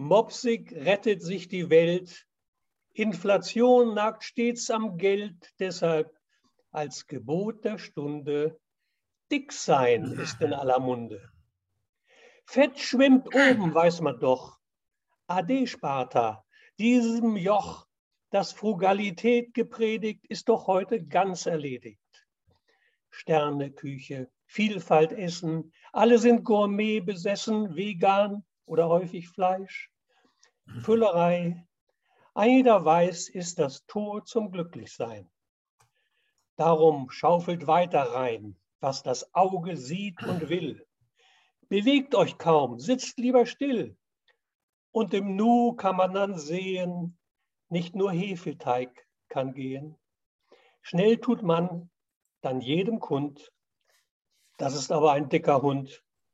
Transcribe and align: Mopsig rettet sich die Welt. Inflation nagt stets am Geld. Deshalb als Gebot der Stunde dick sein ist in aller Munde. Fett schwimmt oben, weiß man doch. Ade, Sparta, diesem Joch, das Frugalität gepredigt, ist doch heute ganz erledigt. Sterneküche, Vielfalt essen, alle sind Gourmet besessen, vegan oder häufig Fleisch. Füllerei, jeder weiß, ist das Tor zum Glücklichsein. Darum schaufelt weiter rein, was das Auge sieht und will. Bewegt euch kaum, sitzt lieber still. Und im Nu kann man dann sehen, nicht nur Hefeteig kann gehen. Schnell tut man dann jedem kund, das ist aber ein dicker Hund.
Mopsig 0.00 0.70
rettet 0.76 1.22
sich 1.22 1.48
die 1.48 1.70
Welt. 1.70 2.24
Inflation 2.92 3.94
nagt 3.94 4.22
stets 4.22 4.70
am 4.70 4.96
Geld. 4.96 5.52
Deshalb 5.58 6.16
als 6.70 7.08
Gebot 7.08 7.64
der 7.64 7.78
Stunde 7.78 8.60
dick 9.28 9.52
sein 9.52 10.04
ist 10.12 10.40
in 10.40 10.52
aller 10.52 10.78
Munde. 10.78 11.28
Fett 12.46 12.78
schwimmt 12.78 13.26
oben, 13.34 13.74
weiß 13.74 14.00
man 14.02 14.20
doch. 14.20 14.60
Ade, 15.26 15.66
Sparta, 15.66 16.44
diesem 16.78 17.36
Joch, 17.36 17.88
das 18.30 18.52
Frugalität 18.52 19.52
gepredigt, 19.52 20.24
ist 20.28 20.48
doch 20.48 20.68
heute 20.68 21.04
ganz 21.04 21.46
erledigt. 21.46 22.28
Sterneküche, 23.10 24.30
Vielfalt 24.46 25.10
essen, 25.10 25.72
alle 25.92 26.20
sind 26.20 26.44
Gourmet 26.44 27.00
besessen, 27.00 27.74
vegan 27.74 28.44
oder 28.68 28.88
häufig 28.88 29.28
Fleisch. 29.28 29.90
Füllerei, 30.82 31.66
jeder 32.36 32.84
weiß, 32.84 33.30
ist 33.30 33.58
das 33.58 33.84
Tor 33.86 34.24
zum 34.24 34.52
Glücklichsein. 34.52 35.28
Darum 36.56 37.10
schaufelt 37.10 37.66
weiter 37.66 38.12
rein, 38.12 38.56
was 38.80 39.02
das 39.02 39.34
Auge 39.34 39.76
sieht 39.76 40.22
und 40.22 40.48
will. 40.48 40.86
Bewegt 41.68 42.14
euch 42.14 42.38
kaum, 42.38 42.78
sitzt 42.78 43.18
lieber 43.18 43.46
still. 43.46 43.96
Und 44.92 45.14
im 45.14 45.36
Nu 45.36 45.74
kann 45.74 45.96
man 45.96 46.14
dann 46.14 46.38
sehen, 46.38 47.18
nicht 47.68 47.94
nur 47.94 48.12
Hefeteig 48.12 49.06
kann 49.28 49.52
gehen. 49.52 49.96
Schnell 50.82 51.18
tut 51.18 51.42
man 51.42 51.90
dann 52.40 52.60
jedem 52.60 53.00
kund, 53.00 53.52
das 54.58 54.74
ist 54.74 54.90
aber 54.90 55.12
ein 55.12 55.28
dicker 55.28 55.62
Hund. 55.62 56.04